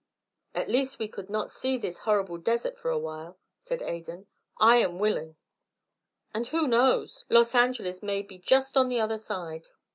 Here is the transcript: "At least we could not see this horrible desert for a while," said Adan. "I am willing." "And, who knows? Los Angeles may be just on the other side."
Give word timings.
"At 0.55 0.67
least 0.67 0.97
we 0.97 1.07
could 1.07 1.29
not 1.29 1.51
see 1.51 1.77
this 1.77 1.99
horrible 1.99 2.39
desert 2.39 2.75
for 2.75 2.89
a 2.89 2.97
while," 2.97 3.37
said 3.61 3.83
Adan. 3.83 4.25
"I 4.59 4.77
am 4.77 4.97
willing." 4.97 5.35
"And, 6.33 6.47
who 6.47 6.67
knows? 6.67 7.25
Los 7.29 7.53
Angeles 7.53 8.01
may 8.01 8.23
be 8.23 8.39
just 8.39 8.75
on 8.75 8.89
the 8.89 8.99
other 8.99 9.19
side." 9.19 9.67